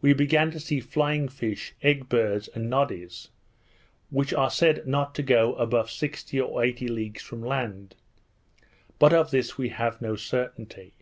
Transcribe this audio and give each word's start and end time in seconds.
we 0.00 0.12
began 0.12 0.50
to 0.50 0.58
see 0.58 0.80
flying 0.80 1.28
fish, 1.28 1.72
egg 1.82 2.08
birds, 2.08 2.48
and 2.48 2.68
nodies, 2.68 3.28
which 4.10 4.34
are 4.34 4.50
said 4.50 4.84
not 4.88 5.14
to 5.14 5.22
go 5.22 5.54
above 5.54 5.88
sixty 5.88 6.40
or 6.40 6.64
eighty 6.64 6.88
leagues 6.88 7.22
from 7.22 7.40
land; 7.44 7.94
but 8.98 9.12
of 9.12 9.30
this 9.30 9.56
we 9.56 9.68
have 9.68 10.02
no 10.02 10.16
certainty. 10.16 10.94